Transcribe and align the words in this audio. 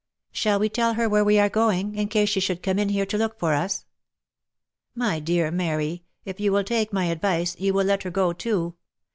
Shall 0.31 0.57
we 0.57 0.67
tell 0.67 0.95
her 0.95 1.07
where 1.07 1.23
we 1.23 1.37
are 1.37 1.47
going, 1.47 1.93
in 1.93 2.07
case 2.07 2.29
she 2.29 2.39
should 2.39 2.63
come 2.63 2.79
in 2.79 2.89
here 2.89 3.05
to 3.05 3.19
look 3.19 3.37
for 3.37 3.53
us 3.53 3.85
?""My 4.95 5.19
dear 5.19 5.51
Mary! 5.51 6.05
If 6.25 6.39
you 6.39 6.51
will 6.51 6.63
take 6.63 6.91
my 6.91 7.05
advice, 7.05 7.55
you 7.59 7.71
will 7.75 7.85
let 7.85 8.01
her 8.01 8.09
go 8.09 8.33
too. 8.33 8.73